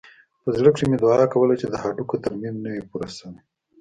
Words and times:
په 0.43 0.49
زړه 0.57 0.69
کښې 0.75 0.85
مې 0.89 0.97
دعا 1.03 1.23
کوله 1.33 1.53
چې 1.61 1.65
د 1.69 1.75
هډوکي 1.83 2.17
ترميم 2.23 2.55
نه 2.63 2.69
وي 2.73 2.81
پوره 2.89 3.09
سوى. 3.17 3.39